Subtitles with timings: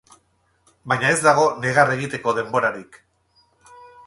[0.93, 2.99] Baina ez dago negar egitego denborarik.